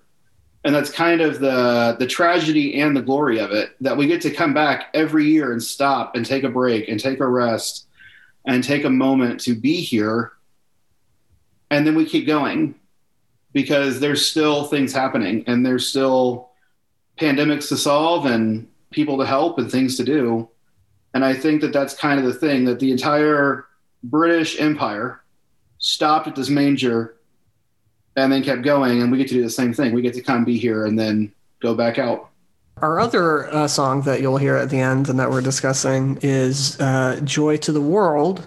and 0.65 0.75
that's 0.75 0.91
kind 0.91 1.21
of 1.21 1.41
the 1.41 1.97
the 1.99 2.07
tragedy 2.07 2.81
and 2.81 2.97
the 2.97 3.03
glory 3.03 3.39
of 3.39 3.51
it 3.51 3.75
that 3.81 3.97
we 3.97 4.07
get 4.07 4.21
to 4.21 4.31
come 4.31 4.53
back 4.53 4.91
every 4.95 5.27
year 5.27 5.53
and 5.53 5.63
stop 5.63 6.15
and 6.15 6.27
take 6.27 6.45
a 6.45 6.49
break 6.49 6.89
and 6.89 7.01
take 7.01 7.21
a 7.21 7.27
rest 7.27 7.87
and 8.47 8.63
take 8.63 8.85
a 8.85 8.91
moment 8.91 9.41
to 9.41 9.55
be 9.55 9.77
here 9.77 10.33
and 11.71 11.87
then 11.87 11.95
we 11.95 12.05
keep 12.05 12.27
going 12.27 12.75
because 13.53 14.01
there's 14.01 14.25
still 14.25 14.65
things 14.65 14.93
happening 14.93 15.45
and 15.47 15.65
there's 15.65 15.87
still 15.87 16.50
pandemics 17.21 17.69
to 17.69 17.77
solve 17.77 18.27
and 18.27 18.67
people 18.91 19.19
to 19.19 19.27
help 19.27 19.59
and 19.59 19.71
things 19.71 19.97
to 19.97 20.05
do 20.05 20.49
and 21.15 21.25
i 21.25 21.35
think 21.35 21.61
that 21.61 21.73
that's 21.73 21.95
kind 21.95 22.19
of 22.19 22.27
the 22.27 22.35
thing 22.35 22.65
that 22.65 22.81
the 22.81 22.91
entire 22.91 23.67
british 24.03 24.61
empire 24.61 25.23
stopped 25.79 26.29
at 26.29 26.37
this 26.37 26.49
manger 26.49 27.17
and 28.17 28.33
then 28.33 28.43
kept 28.43 28.63
going. 28.63 29.03
And 29.03 29.11
we 29.11 29.19
get 29.19 29.29
to 29.29 29.35
do 29.35 29.43
the 29.43 29.51
same 29.51 29.73
thing. 29.73 29.93
We 29.93 30.03
get 30.03 30.15
to 30.15 30.23
kind 30.23 30.41
of 30.41 30.47
be 30.47 30.59
here 30.59 30.87
and 30.87 30.99
then 30.99 31.33
go 31.61 31.75
back 31.75 31.99
out. 31.99 32.29
Our 32.79 32.99
other 32.99 33.53
uh, 33.53 33.69
song 33.69 34.03
that 34.03 34.21
you'll 34.23 34.39
hear 34.39 34.57
at 34.57 34.71
the 34.71 34.81
end 34.81 35.09
and 35.09 35.19
that 35.19 35.31
we're 35.31 35.43
discussing 35.43 36.19
is 36.23 36.81
uh, 36.81 37.21
Joy 37.25 37.59
to 37.59 37.73
the 37.73 37.81
World. 37.81 38.47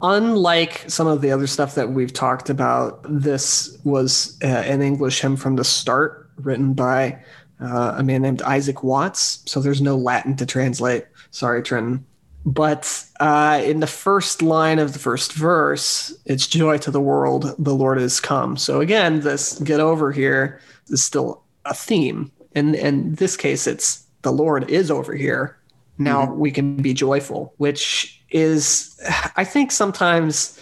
Unlike 0.00 0.84
some 0.88 1.06
of 1.06 1.20
the 1.20 1.30
other 1.32 1.46
stuff 1.46 1.74
that 1.74 1.90
we've 1.90 2.12
talked 2.12 2.50
about, 2.50 3.00
this 3.08 3.78
was 3.84 4.38
uh, 4.42 4.46
an 4.46 4.80
English 4.80 5.20
hymn 5.20 5.36
from 5.36 5.56
the 5.56 5.64
start, 5.64 6.30
written 6.36 6.72
by 6.72 7.18
uh, 7.60 7.94
a 7.96 8.02
man 8.02 8.22
named 8.22 8.42
Isaac 8.42 8.82
Watts. 8.82 9.42
So 9.46 9.60
there's 9.60 9.80
no 9.80 9.96
Latin 9.96 10.36
to 10.36 10.46
translate. 10.46 11.06
Sorry, 11.30 11.62
Trenton. 11.62 12.04
But 12.44 13.04
uh, 13.20 13.60
in 13.64 13.80
the 13.80 13.86
first 13.86 14.42
line 14.42 14.78
of 14.78 14.92
the 14.92 14.98
first 14.98 15.32
verse, 15.32 16.16
it's 16.24 16.46
joy 16.46 16.78
to 16.78 16.90
the 16.90 17.00
world, 17.00 17.54
the 17.58 17.74
Lord 17.74 17.98
is 17.98 18.20
come. 18.20 18.56
So 18.56 18.80
again, 18.80 19.20
this 19.20 19.58
get 19.58 19.80
over 19.80 20.12
here 20.12 20.60
is 20.88 21.04
still 21.04 21.42
a 21.64 21.74
theme. 21.74 22.32
And 22.54 22.74
in 22.74 23.16
this 23.16 23.36
case, 23.36 23.66
it's 23.66 24.04
the 24.22 24.32
Lord 24.32 24.70
is 24.70 24.90
over 24.90 25.14
here. 25.14 25.58
Now 25.98 26.26
mm-hmm. 26.26 26.38
we 26.38 26.50
can 26.50 26.76
be 26.76 26.94
joyful, 26.94 27.52
which 27.58 28.17
is, 28.30 28.98
I 29.36 29.44
think, 29.44 29.72
sometimes 29.72 30.58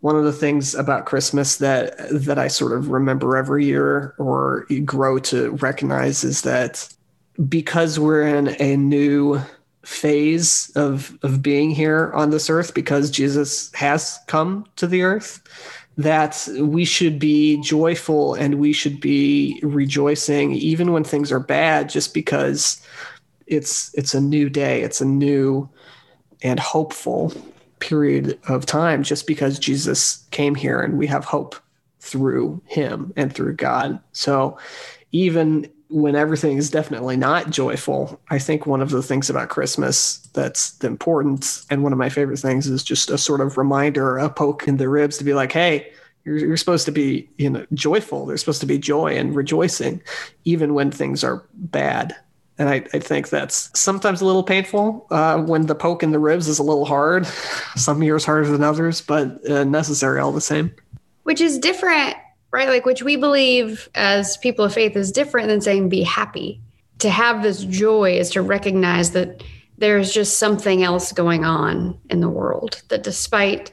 one 0.00 0.16
of 0.16 0.24
the 0.24 0.32
things 0.32 0.74
about 0.74 1.06
Christmas 1.06 1.56
that 1.56 1.94
that 2.10 2.38
I 2.38 2.48
sort 2.48 2.72
of 2.72 2.90
remember 2.90 3.36
every 3.36 3.64
year 3.64 4.14
or 4.18 4.66
grow 4.84 5.18
to 5.20 5.50
recognize 5.52 6.24
is 6.24 6.42
that 6.42 6.88
because 7.48 7.98
we're 7.98 8.26
in 8.26 8.56
a 8.60 8.76
new 8.76 9.40
phase 9.82 10.70
of 10.76 11.18
of 11.22 11.42
being 11.42 11.70
here 11.70 12.10
on 12.14 12.30
this 12.30 12.48
earth 12.48 12.74
because 12.74 13.10
Jesus 13.10 13.72
has 13.74 14.18
come 14.26 14.66
to 14.76 14.86
the 14.86 15.02
earth 15.02 15.42
that 15.96 16.48
we 16.58 16.84
should 16.84 17.18
be 17.18 17.60
joyful 17.60 18.34
and 18.34 18.56
we 18.56 18.72
should 18.72 19.00
be 19.00 19.60
rejoicing 19.62 20.52
even 20.52 20.92
when 20.92 21.04
things 21.04 21.30
are 21.30 21.40
bad 21.40 21.88
just 21.88 22.14
because 22.14 22.84
it's 23.46 23.94
it's 23.94 24.14
a 24.14 24.20
new 24.20 24.48
day 24.48 24.80
it's 24.80 25.00
a 25.00 25.04
new 25.04 25.68
and 26.44 26.60
hopeful 26.60 27.32
period 27.80 28.38
of 28.48 28.64
time 28.64 29.02
just 29.02 29.26
because 29.26 29.58
Jesus 29.58 30.24
came 30.30 30.54
here 30.54 30.80
and 30.80 30.96
we 30.96 31.08
have 31.08 31.24
hope 31.24 31.56
through 31.98 32.62
him 32.66 33.12
and 33.16 33.34
through 33.34 33.54
God 33.54 33.98
so 34.12 34.56
even 35.10 35.68
when 35.94 36.16
everything 36.16 36.56
is 36.56 36.70
definitely 36.70 37.16
not 37.16 37.50
joyful, 37.50 38.20
I 38.28 38.40
think 38.40 38.66
one 38.66 38.80
of 38.80 38.90
the 38.90 39.02
things 39.02 39.30
about 39.30 39.48
Christmas 39.48 40.18
that's 40.32 40.82
important 40.82 41.64
and 41.70 41.84
one 41.84 41.92
of 41.92 41.98
my 41.98 42.08
favorite 42.08 42.40
things 42.40 42.66
is 42.66 42.82
just 42.82 43.10
a 43.10 43.18
sort 43.18 43.40
of 43.40 43.56
reminder, 43.56 44.18
a 44.18 44.28
poke 44.28 44.66
in 44.66 44.78
the 44.78 44.88
ribs 44.88 45.18
to 45.18 45.24
be 45.24 45.34
like, 45.34 45.52
hey, 45.52 45.92
you're, 46.24 46.38
you're 46.38 46.56
supposed 46.56 46.86
to 46.86 46.92
be, 46.92 47.28
you 47.36 47.48
know, 47.48 47.64
joyful. 47.74 48.26
There's 48.26 48.40
supposed 48.40 48.60
to 48.62 48.66
be 48.66 48.76
joy 48.76 49.16
and 49.16 49.36
rejoicing, 49.36 50.02
even 50.44 50.74
when 50.74 50.90
things 50.90 51.22
are 51.22 51.44
bad. 51.54 52.16
And 52.56 52.68
I, 52.68 52.84
I 52.92 53.00
think 53.00 53.30
that's 53.30 53.76
sometimes 53.78 54.20
a 54.20 54.26
little 54.26 54.44
painful 54.44 55.06
uh, 55.10 55.42
when 55.42 55.66
the 55.66 55.74
poke 55.74 56.02
in 56.02 56.12
the 56.12 56.20
ribs 56.20 56.46
is 56.46 56.58
a 56.58 56.62
little 56.62 56.84
hard. 56.84 57.26
Some 57.76 58.02
years 58.02 58.24
harder 58.24 58.48
than 58.48 58.62
others, 58.62 59.00
but 59.00 59.48
uh, 59.50 59.64
necessary 59.64 60.20
all 60.20 60.32
the 60.32 60.40
same. 60.40 60.72
Which 61.24 61.40
is 61.40 61.58
different 61.58 62.16
right? 62.54 62.68
Like, 62.68 62.86
which 62.86 63.02
we 63.02 63.16
believe 63.16 63.88
as 63.96 64.36
people 64.36 64.64
of 64.64 64.72
faith 64.72 64.94
is 64.96 65.10
different 65.10 65.48
than 65.48 65.60
saying 65.60 65.88
be 65.88 66.04
happy. 66.04 66.60
To 67.00 67.10
have 67.10 67.42
this 67.42 67.64
joy 67.64 68.16
is 68.16 68.30
to 68.30 68.42
recognize 68.42 69.10
that 69.10 69.42
there's 69.76 70.14
just 70.14 70.38
something 70.38 70.84
else 70.84 71.10
going 71.10 71.44
on 71.44 71.98
in 72.10 72.20
the 72.20 72.28
world, 72.28 72.80
that 72.88 73.02
despite 73.02 73.72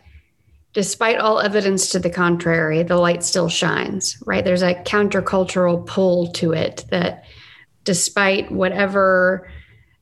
despite 0.74 1.18
all 1.18 1.40
evidence 1.42 1.90
to 1.92 2.00
the 2.00 2.10
contrary, 2.10 2.82
the 2.82 2.98
light 2.98 3.24
still 3.24 3.50
shines, 3.50 4.18
right? 4.26 4.44
There's 4.44 4.64
a 4.64 4.74
countercultural 4.74 5.86
pull 5.86 6.32
to 6.32 6.54
it 6.54 6.86
that 6.90 7.26
despite 7.84 8.52
whatever 8.52 9.50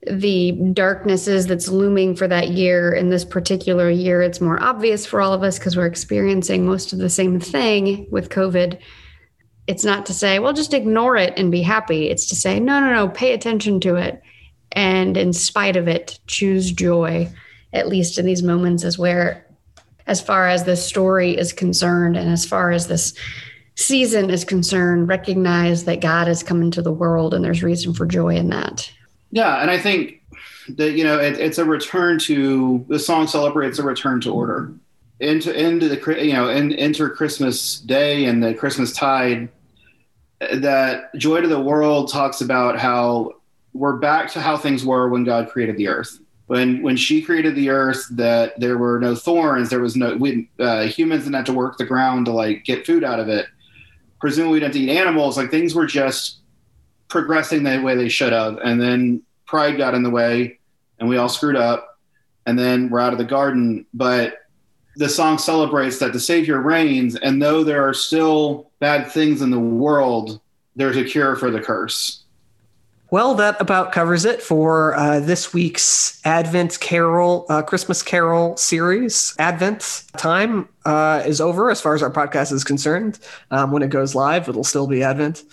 the 0.07 0.53
darknesses 0.73 1.47
that's 1.47 1.67
looming 1.67 2.15
for 2.15 2.27
that 2.27 2.49
year. 2.49 2.93
In 2.93 3.09
this 3.09 3.25
particular 3.25 3.89
year, 3.89 4.21
it's 4.21 4.41
more 4.41 4.61
obvious 4.61 5.05
for 5.05 5.21
all 5.21 5.33
of 5.33 5.43
us 5.43 5.59
because 5.59 5.75
we're 5.75 5.85
experiencing 5.85 6.65
most 6.65 6.93
of 6.93 6.99
the 6.99 7.09
same 7.09 7.39
thing 7.39 8.07
with 8.09 8.29
COVID. 8.29 8.79
It's 9.67 9.83
not 9.83 10.05
to 10.07 10.13
say, 10.13 10.39
well, 10.39 10.53
just 10.53 10.73
ignore 10.73 11.15
it 11.17 11.33
and 11.37 11.51
be 11.51 11.61
happy. 11.61 12.09
It's 12.09 12.27
to 12.29 12.35
say, 12.35 12.59
no, 12.59 12.79
no, 12.79 12.93
no, 12.93 13.09
pay 13.09 13.33
attention 13.33 13.79
to 13.81 13.95
it. 13.95 14.21
And 14.71 15.17
in 15.17 15.33
spite 15.33 15.75
of 15.75 15.87
it, 15.87 16.19
choose 16.27 16.71
joy, 16.71 17.29
at 17.73 17.87
least 17.87 18.17
in 18.17 18.25
these 18.25 18.41
moments, 18.41 18.83
as 18.83 18.97
where, 18.97 19.45
as 20.07 20.21
far 20.21 20.47
as 20.47 20.63
the 20.63 20.75
story 20.75 21.37
is 21.37 21.53
concerned, 21.53 22.15
and 22.15 22.29
as 22.31 22.45
far 22.45 22.71
as 22.71 22.87
this 22.87 23.13
season 23.79 24.29
is 24.29 24.43
concerned, 24.43 25.07
recognize 25.07 25.85
that 25.85 26.01
God 26.01 26.27
has 26.27 26.43
come 26.43 26.61
into 26.61 26.81
the 26.81 26.91
world 26.91 27.33
and 27.33 27.43
there's 27.43 27.63
reason 27.63 27.93
for 27.93 28.05
joy 28.05 28.35
in 28.35 28.49
that. 28.49 28.91
Yeah, 29.31 29.61
and 29.61 29.71
I 29.71 29.77
think 29.77 30.21
that 30.69 30.91
you 30.91 31.03
know 31.03 31.17
it, 31.17 31.39
it's 31.39 31.57
a 31.57 31.65
return 31.65 32.19
to 32.19 32.85
the 32.89 32.99
song 32.99 33.27
celebrates 33.27 33.79
a 33.79 33.83
return 33.83 34.21
to 34.21 34.31
order 34.31 34.71
into 35.19 35.53
into 35.53 35.89
the 35.89 36.25
you 36.25 36.33
know 36.33 36.49
in, 36.49 36.73
enter 36.73 37.09
Christmas 37.09 37.79
Day 37.79 38.25
and 38.25 38.43
the 38.43 38.53
Christmas 38.53 38.93
tide. 38.93 39.49
That 40.39 41.13
joy 41.15 41.41
to 41.41 41.47
the 41.47 41.59
world 41.59 42.11
talks 42.11 42.41
about 42.41 42.79
how 42.79 43.35
we're 43.73 43.97
back 43.97 44.31
to 44.31 44.41
how 44.41 44.57
things 44.57 44.85
were 44.85 45.09
when 45.09 45.23
God 45.23 45.49
created 45.49 45.77
the 45.77 45.87
earth. 45.87 46.19
When 46.47 46.81
when 46.81 46.97
she 46.97 47.21
created 47.21 47.55
the 47.55 47.69
earth, 47.69 48.07
that 48.11 48.59
there 48.59 48.77
were 48.77 48.99
no 48.99 49.15
thorns, 49.15 49.69
there 49.69 49.81
was 49.81 49.95
no 49.95 50.15
we, 50.15 50.49
uh, 50.59 50.83
humans 50.83 51.23
didn't 51.23 51.35
have 51.35 51.45
to 51.45 51.53
work 51.53 51.77
the 51.77 51.85
ground 51.85 52.25
to 52.25 52.31
like 52.31 52.63
get 52.63 52.85
food 52.85 53.03
out 53.03 53.19
of 53.19 53.27
it. 53.27 53.45
Presumably, 54.19 54.53
we 54.53 54.59
didn't 54.59 54.75
eat 54.75 54.89
animals. 54.89 55.37
Like 55.37 55.51
things 55.51 55.73
were 55.73 55.85
just 55.85 56.39
progressing 57.07 57.63
the 57.63 57.81
way 57.81 57.95
they 57.95 58.09
should 58.09 58.33
have. 58.33 58.57
And 58.57 58.81
then 58.81 59.21
pride 59.45 59.77
got 59.77 59.95
in 59.95 60.03
the 60.03 60.09
way 60.09 60.59
and 60.99 61.09
we 61.09 61.17
all 61.17 61.29
screwed 61.29 61.55
up. 61.55 61.97
And 62.45 62.57
then 62.57 62.89
we're 62.89 62.99
out 62.99 63.13
of 63.13 63.19
the 63.19 63.25
garden. 63.25 63.85
But 63.93 64.37
the 64.95 65.09
song 65.09 65.37
celebrates 65.37 65.99
that 65.99 66.13
the 66.13 66.19
Savior 66.19 66.61
reigns. 66.61 67.15
And 67.15 67.41
though 67.41 67.63
there 67.63 67.87
are 67.87 67.93
still 67.93 68.69
bad 68.79 69.11
things 69.11 69.41
in 69.41 69.49
the 69.49 69.59
world, 69.59 70.41
there's 70.75 70.97
a 70.97 71.03
cure 71.03 71.35
for 71.35 71.51
the 71.51 71.61
curse. 71.61 72.23
Well, 73.11 73.33
that 73.35 73.59
about 73.59 73.91
covers 73.91 74.23
it 74.23 74.39
for 74.39 74.95
uh, 74.95 75.19
this 75.19 75.51
week's 75.51 76.21
Advent 76.25 76.79
Carol, 76.79 77.47
uh, 77.49 77.63
Christmas 77.63 78.03
Carol 78.03 78.55
series. 78.55 79.35
Advent 79.39 80.03
time 80.15 80.69
uh, 80.89 81.21
is 81.23 81.39
over 81.39 81.69
as 81.69 81.79
far 81.79 81.93
as 81.93 82.01
our 82.01 82.09
podcast 82.09 82.51
is 82.51 82.63
concerned. 82.63 83.19
Um, 83.51 83.69
when 83.69 83.83
it 83.83 83.91
goes 83.91 84.15
live, 84.15 84.49
it'll 84.49 84.63
still 84.63 84.87
be 84.87 85.03
Advent. 85.03 85.43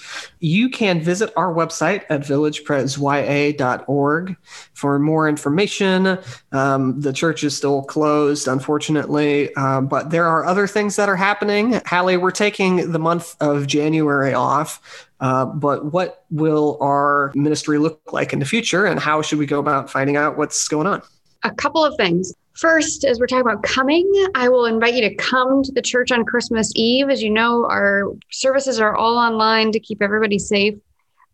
You 0.40 0.70
can 0.70 1.02
visit 1.02 1.30
our 1.36 1.52
website 1.52 2.04
at 2.08 2.22
villagepresya.org 2.22 4.36
for 4.72 4.98
more 4.98 5.28
information. 5.28 6.18
Um, 6.52 6.98
the 7.02 7.12
church 7.12 7.44
is 7.44 7.54
still 7.54 7.82
closed, 7.82 8.48
unfortunately, 8.48 9.54
um, 9.56 9.88
but 9.88 10.08
there 10.08 10.24
are 10.24 10.46
other 10.46 10.66
things 10.66 10.96
that 10.96 11.10
are 11.10 11.16
happening. 11.16 11.82
Hallie, 11.84 12.16
we're 12.16 12.30
taking 12.30 12.92
the 12.92 12.98
month 12.98 13.36
of 13.38 13.66
January 13.66 14.32
off. 14.32 15.06
Uh, 15.20 15.44
but 15.44 15.92
what 15.92 16.24
will 16.30 16.78
our 16.80 17.30
ministry 17.34 17.76
look 17.76 18.00
like 18.10 18.32
in 18.32 18.38
the 18.38 18.46
future, 18.46 18.86
and 18.86 18.98
how 18.98 19.20
should 19.20 19.38
we 19.38 19.44
go 19.44 19.58
about 19.58 19.90
finding 19.90 20.16
out 20.16 20.38
what's 20.38 20.66
going 20.66 20.86
on? 20.86 21.02
A 21.42 21.54
couple 21.54 21.84
of 21.84 21.94
things. 21.98 22.32
First, 22.56 23.04
as 23.04 23.20
we're 23.20 23.26
talking 23.26 23.46
about 23.46 23.62
coming, 23.62 24.10
I 24.34 24.48
will 24.48 24.64
invite 24.64 24.94
you 24.94 25.02
to 25.02 25.14
come 25.14 25.62
to 25.62 25.72
the 25.72 25.82
church 25.82 26.10
on 26.10 26.24
Christmas 26.24 26.72
Eve. 26.74 27.10
As 27.10 27.22
you 27.22 27.30
know, 27.30 27.66
our 27.66 28.12
services 28.30 28.80
are 28.80 28.96
all 28.96 29.18
online 29.18 29.72
to 29.72 29.80
keep 29.80 30.00
everybody 30.00 30.38
safe. 30.38 30.74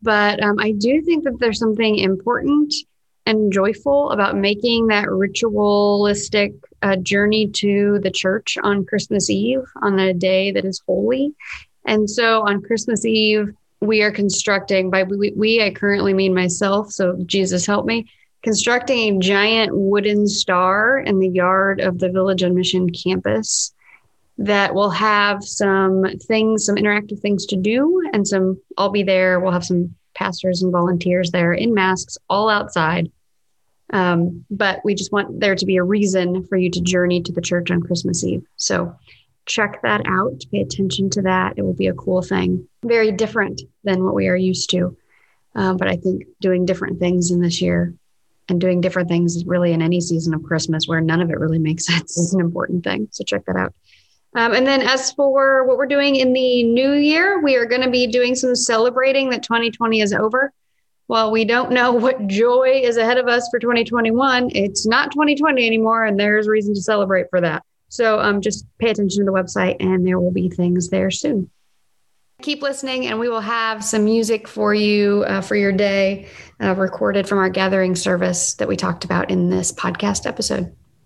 But 0.03 0.43
um, 0.43 0.59
I 0.59 0.73
do 0.73 1.01
think 1.03 1.23
that 1.23 1.39
there's 1.39 1.61
something 1.61 1.99
important 1.99 2.75
and 3.25 3.53
joyful 3.53 4.11
about 4.11 4.37
making 4.37 4.89
that 4.89 5.09
ritualistic 5.09 6.55
uh, 6.83 6.97
journey 6.97 7.47
to 7.47 8.01
the 8.03 8.11
church 8.11 8.59
on 8.65 8.85
Christmas 8.85 9.31
Eve 9.31 9.63
on 9.81 10.01
a 10.01 10.13
day 10.13 10.51
that 10.51 10.65
is 10.65 10.83
holy. 10.87 11.33
And 11.87 12.11
so 12.11 12.43
on 12.49 12.63
Christmas 12.63 13.05
Eve, 13.05 13.55
we 13.81 14.03
are 14.03 14.11
constructing 14.11 14.91
by 14.91 15.05
we, 15.05 15.33
we 15.37 15.63
I 15.63 15.71
currently 15.71 16.15
mean 16.15 16.35
myself 16.35 16.93
so 16.93 17.17
Jesus 17.27 17.67
help 17.67 17.85
me 17.85 18.07
constructing 18.43 19.17
a 19.17 19.19
giant 19.19 19.71
wooden 19.75 20.27
star 20.27 20.99
in 20.99 21.19
the 21.19 21.29
yard 21.29 21.81
of 21.81 21.99
the 21.99 22.11
Village 22.11 22.43
on 22.43 22.55
Mission 22.55 22.91
campus 22.91 23.73
that 24.39 24.75
will 24.75 24.91
have 24.91 25.45
some 25.45 26.05
things 26.27 26.65
some 26.65 26.77
interactive 26.77 27.21
things 27.21 27.47
to 27.47 27.57
do 27.57 28.03
and 28.13 28.27
some 28.27 28.61
I'll 28.79 28.91
be 28.91 29.03
there 29.03 29.39
we'll 29.39 29.53
have 29.53 29.65
some 29.65 29.95
pastors 30.15 30.63
and 30.63 30.73
volunteers 30.73 31.31
there 31.31 31.53
in 31.53 31.75
masks 31.75 32.17
all 32.29 32.49
outside 32.49 33.11
um, 33.93 34.45
but 34.51 34.81
we 34.85 34.95
just 34.95 35.13
want 35.13 35.39
there 35.39 35.55
to 35.55 35.67
be 35.67 35.77
a 35.77 35.83
reason 35.83 36.47
for 36.47 36.57
you 36.57 36.71
to 36.71 36.81
journey 36.81 37.23
to 37.23 37.33
the 37.33 37.43
church 37.43 37.71
on 37.71 37.83
Christmas 37.83 38.25
Eve 38.25 38.43
so 38.57 38.97
check 39.47 39.83
that 39.83 40.03
out, 40.07 40.43
pay 40.51 40.61
attention 40.61 41.11
to 41.11 41.23
that. 41.23 41.55
It 41.57 41.63
will 41.63 41.75
be 41.75 41.89
a 41.89 41.95
cool 41.95 42.23
thing. 42.23 42.69
Very 42.85 43.13
different 43.13 43.63
than 43.85 44.05
what 44.05 44.15
we 44.15 44.29
are 44.29 44.37
used 44.37 44.71
to. 44.71 44.97
Um, 45.55 45.77
but 45.77 45.89
I 45.89 45.97
think 45.97 46.25
doing 46.41 46.65
different 46.65 46.99
things 46.99 47.31
in 47.31 47.41
this 47.41 47.61
year 47.61 47.95
and 48.49 48.61
doing 48.61 48.81
different 48.81 49.09
things 49.09 49.45
really 49.47 49.73
in 49.73 49.83
any 49.83 50.01
season 50.01 50.35
of 50.35 50.43
Christmas 50.43 50.87
where 50.87 51.01
none 51.01 51.21
of 51.21 51.31
it 51.31 51.39
really 51.39 51.59
makes 51.59 51.87
sense 51.93 52.17
is 52.17 52.35
an 52.35 52.41
important 52.41 52.85
thing. 52.85 53.09
So 53.11 53.25
check 53.25 53.45
that 53.47 53.57
out. 53.57 53.75
Um, 54.35 54.55
and 54.55 54.67
then 54.67 54.81
as 54.81 55.13
for 55.13 55.67
what 55.67 55.77
we're 55.77 55.87
doing 55.87 56.17
in 56.17 56.33
the 56.33 56.63
new 56.63 56.93
year, 56.93 57.41
we 57.43 57.57
are 57.57 57.67
going 57.67 57.83
to 57.83 57.91
be 57.91 58.07
doing 58.07 58.35
some 58.35 58.57
celebrating 58.57 59.31
that 59.31 59.43
2020 59.43 60.01
is 60.01 60.13
over. 60.13 60.53
While 61.07 61.31
we 61.31 61.45
don't 61.45 61.73
know 61.73 61.93
what 62.05 62.27
joy 62.27 62.81
is 62.83 62.97
ahead 62.97 63.19
of 63.19 63.29
us 63.29 63.49
for 63.51 63.59
2021, 63.59 64.51
it's 64.55 64.87
not 64.87 65.13
2020 65.13 65.67
anymore, 65.67 66.05
and 66.05 66.19
there's 66.19 66.49
reason 66.49 66.75
to 66.75 66.81
celebrate 66.81 67.27
for 67.29 67.41
that. 67.43 67.63
So 67.89 68.21
um, 68.21 68.41
just 68.41 68.65
pay 68.79 68.89
attention 68.89 69.27
to 69.27 69.31
the 69.31 69.37
website, 69.37 69.77
and 69.81 70.07
there 70.07 70.19
will 70.19 70.31
be 70.31 70.49
things 70.49 70.89
there 70.89 71.11
soon. 71.11 71.51
Keep 72.43 72.63
listening, 72.63 73.07
and 73.07 73.21
we 73.21 73.29
will 73.29 73.41
have 73.41 73.85
some 73.85 74.05
music 74.05 74.49
for 74.49 74.75
you 74.75 75.25
uh, 75.29 75.41
for 75.41 75.55
your 75.55 75.73
day 75.73 76.27
uh, 76.61 76.75
recorded 76.75 77.29
from 77.29 77.39
our 77.39 77.49
gathering 77.49 77.95
service 77.95 78.55
that 78.55 78.67
we 78.67 78.77
talked 78.77 79.05
about 79.05 79.31
in 79.31 79.49
this 79.49 79.73
podcast 79.73 80.27
episode. 80.27 80.75